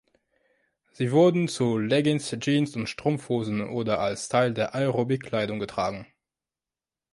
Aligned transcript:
Sie 0.93 1.11
wurden 1.11 1.47
zu 1.47 1.77
Leggings, 1.77 2.35
Jeans 2.39 2.75
und 2.75 2.87
Strumpfhosen 2.89 3.61
oder 3.69 3.99
als 3.99 4.29
Teil 4.29 4.51
der 4.51 4.73
Aerobic-Kleidung 4.73 5.59
getragen. 5.59 6.07